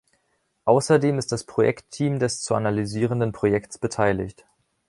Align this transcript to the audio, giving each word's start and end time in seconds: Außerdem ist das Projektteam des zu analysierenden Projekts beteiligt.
Außerdem 0.65 1.19
ist 1.19 1.31
das 1.31 1.43
Projektteam 1.43 2.17
des 2.17 2.41
zu 2.41 2.55
analysierenden 2.55 3.33
Projekts 3.33 3.77
beteiligt. 3.77 4.47